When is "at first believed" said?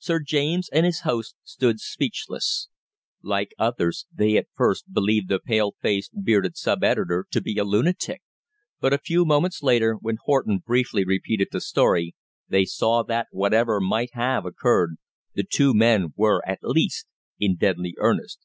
4.36-5.28